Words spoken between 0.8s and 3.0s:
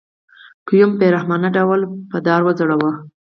یې په بې رحمانه ډول په دار وځړاوه.